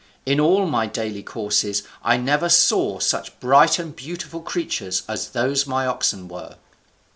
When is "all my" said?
0.39-0.87